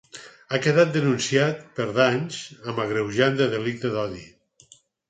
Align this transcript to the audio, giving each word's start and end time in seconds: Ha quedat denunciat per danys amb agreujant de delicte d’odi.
Ha 0.55 0.59
quedat 0.63 0.95
denunciat 0.95 1.61
per 1.81 1.87
danys 2.01 2.41
amb 2.65 2.85
agreujant 2.89 3.41
de 3.45 3.51
delicte 3.57 3.95
d’odi. 3.99 4.27